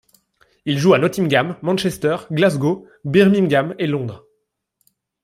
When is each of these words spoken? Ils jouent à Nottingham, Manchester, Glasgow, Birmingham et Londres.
Ils 0.65 0.79
jouent 0.79 0.95
à 0.95 0.97
Nottingham, 0.97 1.57
Manchester, 1.61 2.17
Glasgow, 2.31 2.87
Birmingham 3.05 3.75
et 3.77 3.85
Londres. 3.85 4.25